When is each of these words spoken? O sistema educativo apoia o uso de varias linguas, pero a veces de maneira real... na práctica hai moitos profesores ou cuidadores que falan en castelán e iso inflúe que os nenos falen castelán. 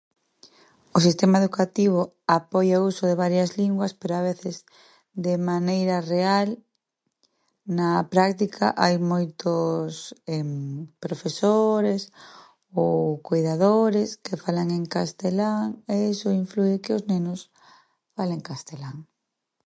O 0.97 0.99
sistema 1.05 1.37
educativo 1.43 1.99
apoia 2.39 2.81
o 2.81 2.85
uso 2.91 3.03
de 3.09 3.19
varias 3.23 3.49
linguas, 3.61 3.93
pero 3.99 4.13
a 4.15 4.25
veces 4.29 4.55
de 5.25 5.33
maneira 5.51 5.97
real... 6.13 6.47
na 7.77 7.89
práctica 8.13 8.65
hai 8.83 8.95
moitos 9.11 9.87
profesores 11.05 12.01
ou 12.81 12.95
cuidadores 13.29 14.09
que 14.25 14.41
falan 14.43 14.67
en 14.79 14.83
castelán 14.95 15.65
e 15.93 15.95
iso 16.13 16.29
inflúe 16.43 16.81
que 16.83 16.95
os 16.97 17.03
nenos 17.11 17.41
falen 18.15 18.41
castelán. 18.49 18.97